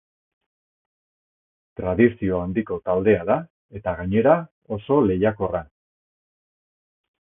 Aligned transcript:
Tradizio 1.81 2.41
handiko 2.47 2.79
taldea 2.91 3.29
da, 3.33 3.39
eta 3.81 3.97
gainera, 4.03 4.37
oso 4.81 5.03
lehiakorra. 5.13 5.67